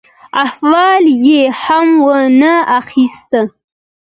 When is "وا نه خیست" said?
2.05-3.31